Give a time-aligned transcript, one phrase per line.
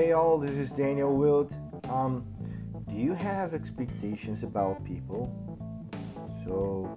[0.00, 1.52] Hey all, this is Daniel Wildt.
[1.90, 2.24] Um,
[2.88, 5.30] do you have expectations about people?
[6.42, 6.88] So,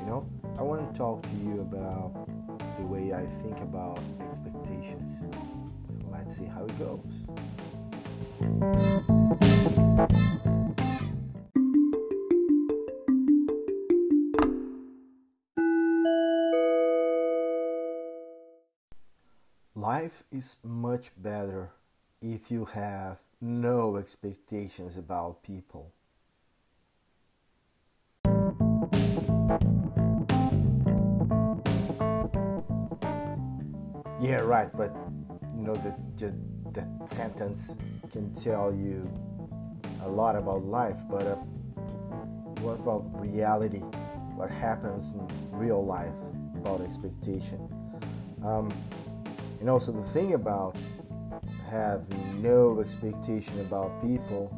[0.00, 0.28] you know,
[0.58, 2.26] I want to talk to you about
[2.76, 5.20] the way I think about expectations.
[5.20, 5.30] So
[6.10, 7.24] let's see how it goes.
[19.76, 21.70] Life is much better
[22.20, 25.92] if you have no expectations about people.
[34.20, 34.92] Yeah, right, but
[35.56, 35.96] you know that
[36.74, 37.76] that sentence
[38.10, 39.08] can tell you
[40.02, 41.34] a lot about life, but uh,
[42.60, 43.78] what about reality?
[44.34, 46.16] What happens in real life
[46.56, 47.60] about expectation?
[48.44, 48.72] Um,
[49.60, 50.76] you know, so the thing about
[51.70, 54.52] having no expectation about people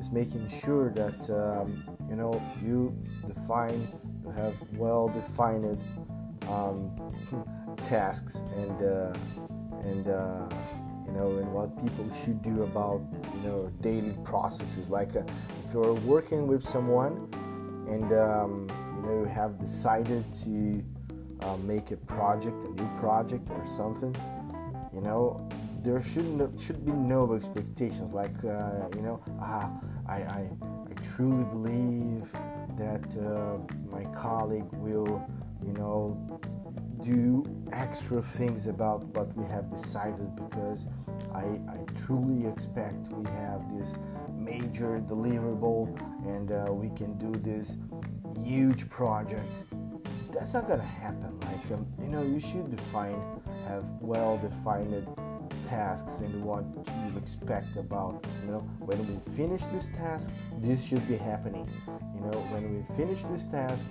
[0.00, 3.88] is making sure that um, you know you define,
[4.24, 5.80] you have well defined
[6.48, 6.90] um,
[7.76, 9.14] tasks and uh,
[9.82, 10.48] and uh,
[11.06, 13.00] you know and what people should do about
[13.34, 14.90] you know daily processes.
[14.90, 15.22] Like uh,
[15.64, 17.28] if you're working with someone
[17.88, 20.84] and um, you know you have decided to
[21.40, 24.14] uh, make a project, a new project or something,
[24.94, 25.46] you know,
[25.84, 28.12] there should should be no expectations.
[28.12, 29.70] Like uh, you know, ah,
[30.08, 30.50] I, I
[30.90, 32.32] I truly believe
[32.76, 33.58] that uh,
[33.90, 35.22] my colleague will,
[35.64, 36.40] you know,
[37.00, 40.88] do extra things about what we have decided because
[41.34, 43.98] I, I truly expect we have this
[44.32, 45.86] major deliverable
[46.26, 47.78] and uh, we can do this
[48.34, 49.64] huge project
[50.34, 51.38] that's not gonna happen.
[51.40, 53.20] Like um, you know, you should define,
[53.66, 55.06] have well-defined
[55.68, 58.24] tasks and what you expect about.
[58.44, 61.68] You know, when we finish this task, this should be happening.
[62.14, 63.86] You know, when we finish this task,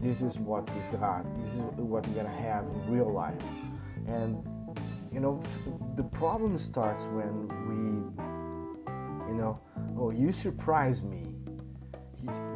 [0.00, 1.24] this is what we got.
[1.42, 3.42] This is what we're gonna have in real life.
[4.06, 4.44] And
[5.12, 5.40] you know,
[5.94, 9.58] the problem starts when we, you know,
[9.98, 11.32] oh, you surprise me.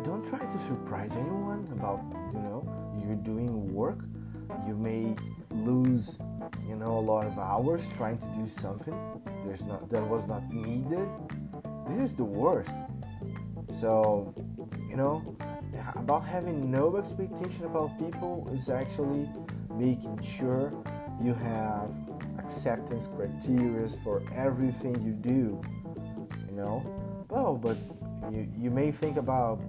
[0.03, 2.01] Don't try to surprise anyone about,
[2.35, 2.69] you know,
[3.03, 4.01] you're doing work,
[4.67, 5.17] you may
[5.53, 6.19] lose,
[6.69, 8.95] you know, a lot of hours trying to do something
[9.45, 11.09] there's not that was not needed.
[11.89, 12.75] This is the worst.
[13.71, 14.35] So,
[14.89, 15.37] you know,
[15.97, 19.29] about having no expectation about people is actually
[19.75, 20.73] making sure
[21.23, 21.91] you have
[22.39, 25.61] acceptance criteria for everything you do.
[26.49, 27.77] You know, oh, but
[28.31, 29.61] you, you may think about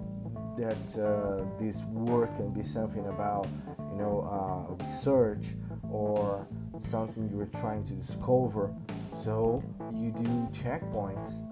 [0.58, 3.46] that uh, this work can be something about
[3.90, 5.54] you know uh, research
[5.90, 6.46] or
[6.78, 8.74] something you were trying to discover.
[9.14, 9.62] So
[9.94, 11.42] you do checkpoints.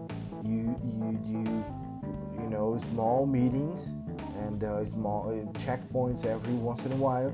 [0.44, 1.64] You you do
[2.41, 3.94] you know small meetings
[4.41, 7.32] and uh, small uh, checkpoints every once in a while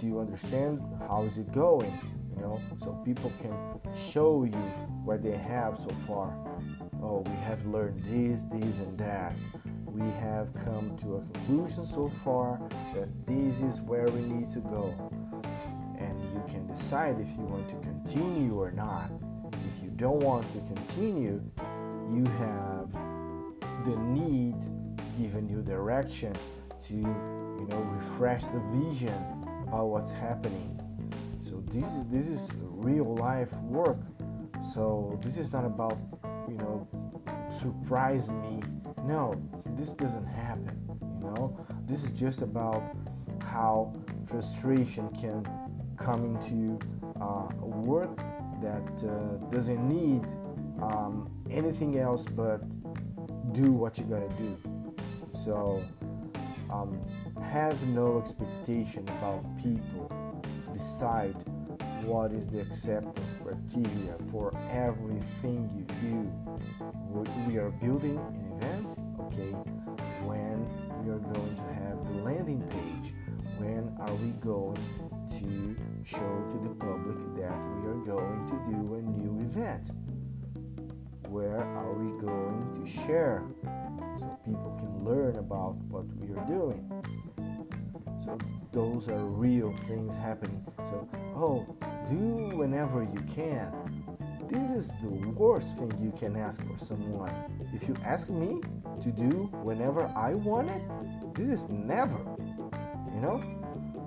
[0.00, 1.92] to understand how is it going
[2.36, 2.60] you know?
[2.78, 3.54] So people can
[3.96, 4.62] show you
[5.04, 6.36] what they have so far.
[7.02, 9.32] Oh we have learned this this and that.
[9.86, 12.60] We have come to a conclusion so far
[12.94, 14.94] that this is where we need to go.
[16.48, 19.10] Can decide if you want to continue or not.
[19.66, 21.42] If you don't want to continue,
[22.12, 22.92] you have
[23.84, 26.34] the need to give a new direction,
[26.86, 30.80] to you know refresh the vision about what's happening.
[31.40, 33.98] So this is this is real life work.
[34.72, 35.98] So this is not about
[36.48, 36.88] you know
[37.50, 38.62] surprise me.
[39.04, 39.34] No,
[39.74, 40.86] this doesn't happen
[41.26, 42.82] you know this is just about
[43.40, 45.46] how frustration can
[45.96, 46.78] come to
[47.20, 48.16] uh, work
[48.60, 50.24] that uh, doesn't need
[50.82, 52.60] um, anything else but
[53.52, 54.56] do what you gotta do.
[55.32, 55.82] So
[56.70, 57.00] um,
[57.42, 60.42] have no expectation about people.
[60.72, 61.36] Decide
[62.04, 66.32] what is the acceptance criteria for everything you do.
[67.46, 69.52] We are building an event okay
[70.22, 70.66] when
[71.02, 73.14] we are going to have the landing page.
[73.58, 74.78] When are we going
[82.86, 83.42] share
[84.18, 86.90] so people can learn about what we are doing
[88.18, 88.38] so
[88.72, 91.66] those are real things happening so oh
[92.08, 93.72] do whenever you can
[94.48, 97.34] this is the worst thing you can ask for someone.
[97.74, 98.60] If you ask me
[99.00, 100.82] to do whenever I want it,
[101.34, 102.20] this is never.
[103.12, 103.42] You know?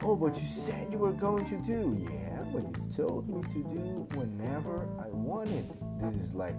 [0.02, 1.98] Oh, but you said you were going to do.
[2.00, 5.74] Yeah, but you told me to do whenever I wanted.
[6.00, 6.56] This is like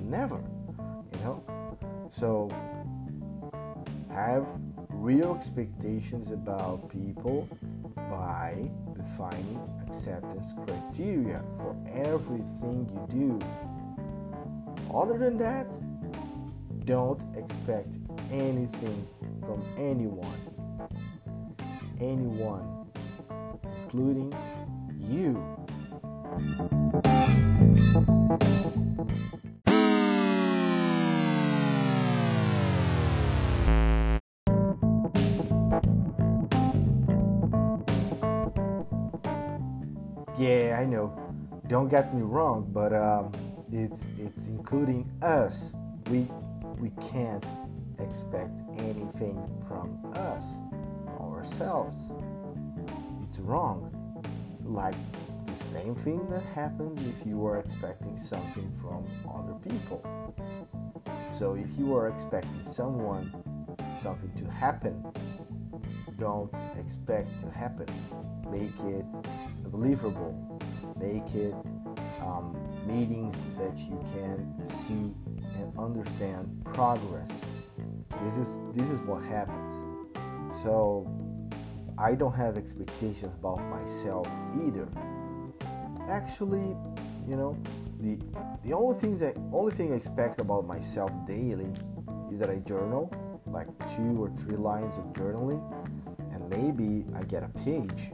[0.00, 0.40] never,
[1.12, 1.42] you know.
[2.14, 2.48] So
[4.12, 4.46] have
[4.88, 7.48] real expectations about people
[8.08, 14.96] by defining acceptance criteria for everything you do.
[14.96, 15.74] Other than that,
[16.84, 17.98] don't expect
[18.30, 19.08] anything
[19.40, 20.38] from anyone.
[22.00, 22.86] Anyone,
[23.90, 24.32] including
[25.00, 25.42] you.
[41.66, 43.32] Don't get me wrong, but um,
[43.72, 45.74] it's it's including us.
[46.10, 46.28] We
[46.78, 47.44] we can't
[47.98, 50.54] expect anything from us
[51.20, 52.10] ourselves.
[53.22, 53.90] It's wrong.
[54.62, 54.94] Like
[55.46, 60.02] the same thing that happens if you are expecting something from other people.
[61.30, 63.30] So if you are expecting someone
[63.98, 65.04] something to happen,
[66.18, 67.86] don't expect to happen.
[68.50, 69.06] Make it
[69.62, 70.53] deliverable.
[70.98, 71.54] Make it
[72.20, 72.56] um,
[72.86, 75.14] meetings that you can see
[75.58, 77.40] and understand progress.
[78.22, 79.74] This is this is what happens.
[80.62, 81.10] So
[81.98, 84.28] I don't have expectations about myself
[84.64, 84.88] either.
[86.08, 86.76] Actually,
[87.26, 87.56] you know,
[88.00, 88.18] the
[88.62, 91.72] the only things that only thing I expect about myself daily
[92.30, 93.12] is that I journal,
[93.46, 95.62] like two or three lines of journaling,
[96.32, 98.10] and maybe I get a page.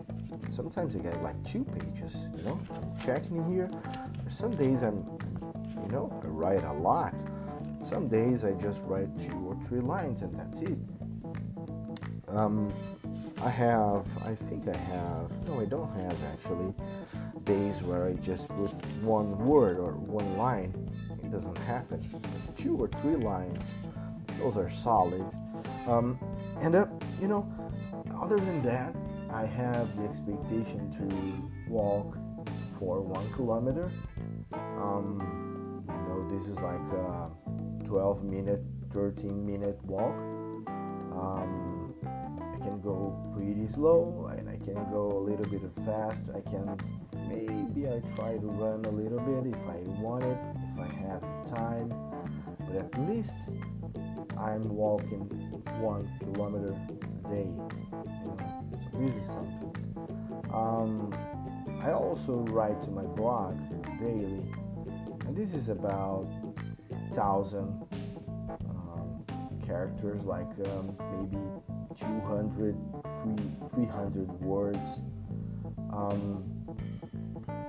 [0.49, 2.29] Sometimes I get like two pages.
[2.37, 3.71] You know, I'm checking here.
[4.29, 5.07] Some days I'm,
[5.43, 7.23] I'm, you know, I write a lot.
[7.81, 10.79] Some days I just write two or three lines and that's it.
[12.29, 12.71] Um,
[13.43, 16.75] I have, I think I have, no, I don't have actually,
[17.45, 18.71] days where I just put
[19.03, 20.75] one word or one line.
[21.25, 21.99] It doesn't happen.
[22.57, 23.77] Two or three lines,
[24.39, 25.25] those are solid.
[25.87, 26.19] Um,
[26.61, 26.87] and, uh,
[27.21, 27.51] you know,
[28.21, 28.95] other than that,
[29.33, 32.19] I have the expectation to walk
[32.79, 33.93] for one kilometer.
[34.53, 37.31] Um, you know, this is like a
[37.85, 40.17] 12 minute, 13 minute walk.
[41.13, 46.23] Um, I can go pretty slow and I can go a little bit fast.
[46.35, 46.77] I can
[47.29, 50.39] maybe I try to run a little bit if I want it,
[50.73, 51.95] if I have time.
[52.67, 53.51] But at least
[54.37, 55.29] I'm walking
[55.81, 57.47] one kilometer a day.
[57.47, 58.50] You know?
[59.01, 59.73] This is something.
[60.53, 61.11] Um,
[61.83, 63.59] I also write to my blog
[63.99, 64.45] daily,
[65.27, 66.29] and this is about
[67.15, 67.83] thousand
[68.69, 69.25] um,
[69.65, 71.43] characters, like um, maybe
[71.99, 72.77] 200,
[73.71, 75.03] 300 words.
[75.95, 76.45] Um,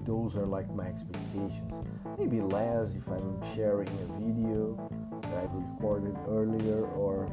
[0.01, 1.79] those are like my expectations.
[2.19, 4.75] Maybe less if I'm sharing a video
[5.21, 7.31] that I've recorded earlier, or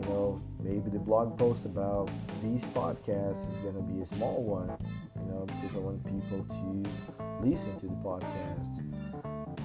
[0.00, 2.10] you know, maybe the blog post about
[2.42, 4.76] these podcasts is gonna be a small one,
[5.16, 8.78] you know, because I want people to listen to the podcast,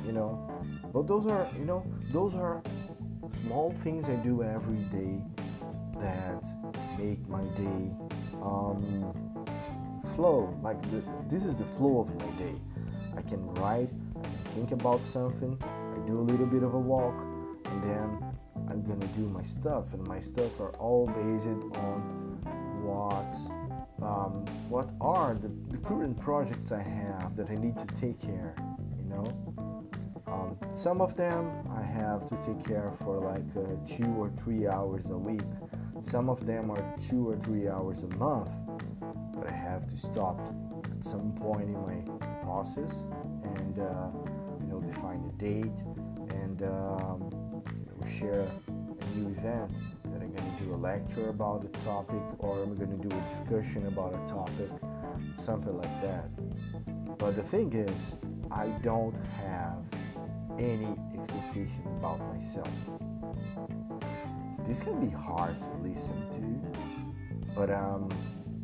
[0.06, 0.50] you know.
[0.94, 2.62] But those are, you know, those are
[3.30, 5.22] small things I do every day
[6.00, 6.46] that
[6.98, 7.92] make my day
[8.42, 9.14] um,
[10.16, 10.58] flow.
[10.62, 12.56] Like the, this is the flow of my day.
[13.16, 16.80] I can write, I can think about something, I do a little bit of a
[16.80, 17.22] walk,
[17.66, 18.33] and then
[18.70, 19.94] I'm gonna do my stuff.
[19.94, 22.40] And my stuff are all based on
[22.84, 23.36] what
[24.02, 28.56] um, what are the, the current projects I have that I need to take care.
[28.98, 29.54] You know,
[30.28, 34.68] um, some of them I have to take care for like uh, two or three
[34.68, 35.42] hours a week.
[36.02, 38.52] Some of them are two or three hours a month,
[39.34, 40.40] but I have to stop
[40.92, 43.06] at some point in my process
[43.44, 44.10] and uh,
[44.60, 45.84] you know define a date
[46.30, 47.43] and um,
[48.06, 49.72] share a new event
[50.04, 53.16] that I'm going to do a lecture about a topic or I'm going to do
[53.16, 54.70] a discussion about a topic,
[55.38, 56.30] something like that.
[57.18, 58.16] But the thing is,
[58.52, 59.86] I don't have
[60.60, 62.68] any expectation about myself.
[64.66, 68.10] This can be hard to listen to, but um,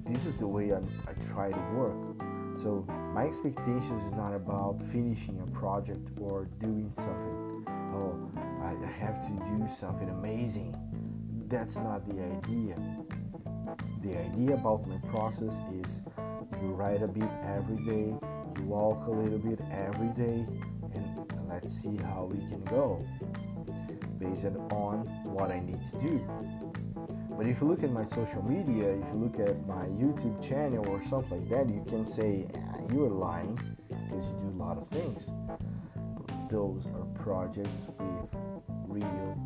[0.05, 2.19] this is the way I'm, I try to work.
[2.55, 7.38] So my expectations is not about finishing a project or doing something.
[8.83, 10.75] I have to do something amazing.
[11.48, 12.75] That's not the idea.
[14.01, 16.01] The idea about my process is
[16.62, 18.13] you write a bit every day,
[18.57, 20.45] you walk a little bit every day,
[20.93, 23.05] and let's see how we can go
[24.19, 26.27] based on what I need to do.
[27.38, 30.88] But if you look at my social media, if you look at my YouTube channel
[30.89, 33.57] or something like that, you can say ah, you're lying
[33.88, 35.31] because you do a lot of things.
[36.50, 38.49] those are projects with
[38.89, 39.38] real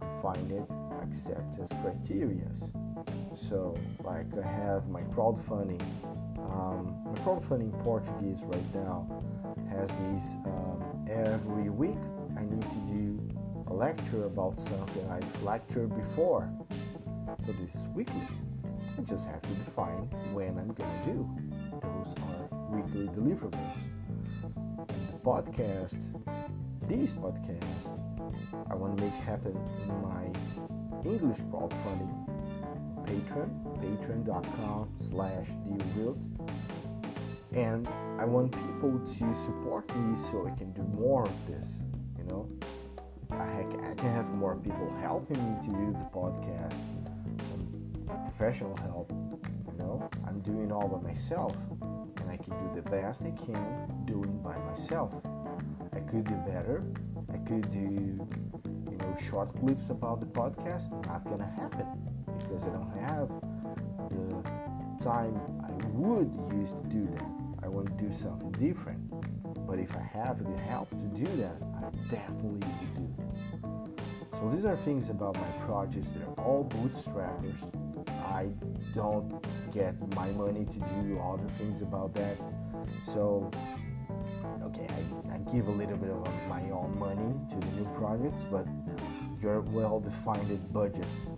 [0.00, 0.66] defined
[1.02, 2.48] acceptance criteria.
[3.34, 5.82] So, like I have my crowdfunding.
[6.38, 9.06] Um, my crowdfunding Portuguese right now
[9.68, 11.98] has these um, every week.
[12.36, 13.36] I need to do
[13.68, 16.48] a lecture about something I've lectured before.
[17.44, 18.26] So this weekly,
[18.98, 21.28] I just have to define when I'm gonna do.
[21.82, 23.76] Those are weekly deliverables.
[24.88, 26.12] And the podcast,
[26.88, 28.00] these podcasts,
[28.70, 30.24] I want to make happen in my
[31.04, 32.26] English crowdfunding
[33.06, 33.48] Patreon,
[33.80, 36.26] patreon.com slash dwildt.
[37.52, 41.80] And I want people to support me so I can do more of this,
[42.18, 42.48] you know.
[43.30, 46.80] I, I can have more people helping me to do the podcast,
[47.48, 50.08] some professional help, you know.
[50.26, 51.56] I'm doing all by myself
[52.20, 55.12] and I can do the best I can doing by myself.
[55.92, 56.84] I could do better.
[57.32, 58.28] I could do
[59.18, 61.86] short clips about the podcast, not gonna happen
[62.38, 63.28] because I don't have
[64.10, 67.24] the time I would use to do that.
[67.62, 69.00] I want to do something different.
[69.66, 72.60] But if I have the help to do that, I definitely
[72.94, 73.14] do.
[74.34, 76.10] So these are things about my projects.
[76.10, 77.72] They're all bootstrappers.
[78.08, 78.48] I
[78.92, 79.42] don't
[79.72, 82.36] get my money to do all the things about that.
[83.02, 83.50] So
[84.62, 88.44] okay, I, I give a little bit of my own money to the new projects,
[88.44, 88.66] but
[89.42, 91.30] your well-defined budgets.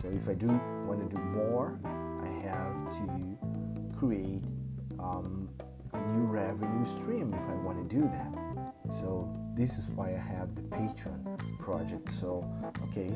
[0.00, 0.48] So if I do
[0.86, 3.38] want to do more, I have to
[3.96, 4.44] create
[4.98, 5.48] um,
[5.92, 8.92] a new revenue stream if I want to do that.
[8.92, 12.10] So this is why I have the Patreon project.
[12.10, 12.44] So
[12.84, 13.14] okay,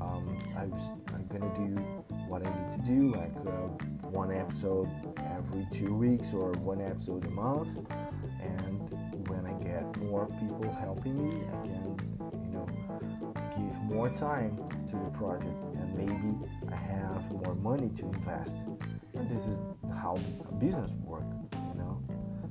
[0.00, 1.80] um, I was, I'm gonna do
[2.28, 3.68] what I need to do, like uh,
[4.08, 4.88] one episode
[5.36, 7.70] every two weeks or one episode a month.
[8.40, 12.11] And when I get more people helping me, I can,
[13.64, 14.56] give more time
[14.88, 16.34] to the project and maybe
[16.70, 18.66] I have more money to invest.
[19.14, 19.60] And this is
[19.92, 22.02] how a business works, you know.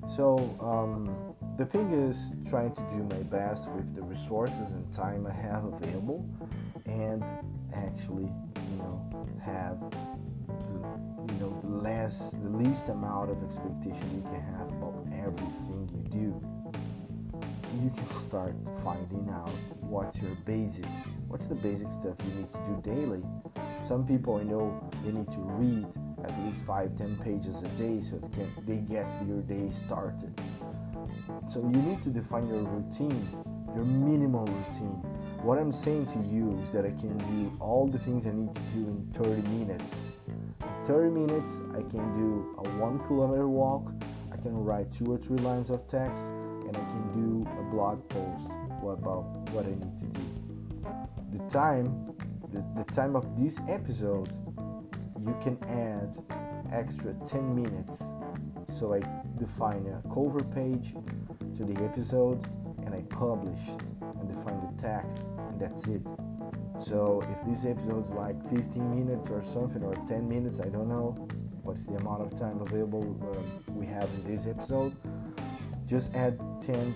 [0.07, 5.27] So um, the thing is trying to do my best with the resources and time
[5.27, 6.27] I have available
[6.85, 7.23] and
[7.73, 8.25] actually,
[8.71, 9.79] you know, have
[10.67, 15.89] the, you know the less the least amount of expectation you can have about everything
[15.93, 16.60] you do
[17.79, 19.49] you can start finding out
[19.79, 20.85] what's your basic
[21.27, 23.21] what's the basic stuff you need to do daily.
[23.81, 25.87] Some people i know they need to read
[26.23, 30.33] at least five ten pages a day so they can they get your day started.
[31.47, 33.29] So you need to define your routine
[33.75, 34.99] your minimal routine.
[35.41, 38.53] What i'm saying to you is that i can do all the things i need
[38.53, 40.03] to do in 30 minutes.
[40.27, 40.53] In
[40.85, 43.91] 30 minutes i can do a one kilometer walk.
[44.31, 46.31] I can write two or three lines of text
[46.73, 48.51] and I can do a blog post
[48.81, 50.21] about what I need to do.
[51.31, 52.13] The time,
[52.51, 54.29] the, the time of this episode,
[55.19, 56.17] you can add
[56.71, 58.11] extra 10 minutes.
[58.67, 59.01] So I
[59.37, 60.93] define a cover page
[61.55, 62.43] to the episode
[62.85, 63.59] and I publish
[64.01, 66.01] and define the text and that's it.
[66.79, 70.87] So if this episode is like 15 minutes or something or 10 minutes, I don't
[70.87, 71.27] know
[71.63, 74.95] what's the amount of time available uh, we have in this episode
[75.91, 76.95] just add 10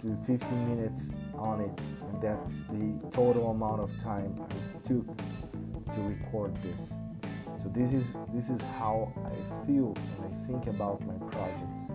[0.00, 1.76] to 15 minutes on it
[2.06, 5.04] and that's the total amount of time I took
[5.92, 6.94] to record this.
[7.60, 11.88] So this is this is how I feel and I think about my projects.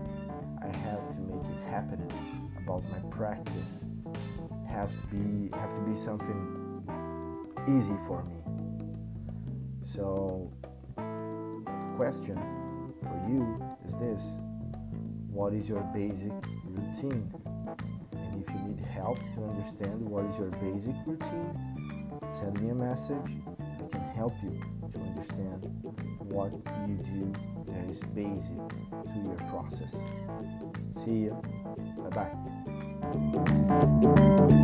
[0.62, 2.06] I have to make it happen
[2.58, 3.86] about my practice.
[4.68, 6.84] Has to be have to be something
[7.70, 8.36] easy for me.
[9.82, 10.52] So
[10.98, 12.36] the question
[13.02, 14.38] for you is this
[15.38, 16.32] what is your basic
[16.66, 17.32] routine.
[18.12, 21.54] And if you need help to understand what is your basic routine,
[22.32, 23.38] send me a message.
[23.56, 24.60] I can help you
[24.92, 25.70] to understand
[26.32, 26.52] what
[26.88, 27.32] you do
[27.72, 30.02] that is basic to your process.
[30.92, 31.40] See you.
[32.10, 32.32] Bye
[33.14, 34.64] bye.